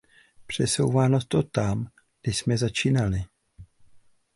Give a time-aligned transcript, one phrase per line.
[0.47, 1.87] Přesouvá nás to tam,
[2.21, 3.23] kde jsme začínali.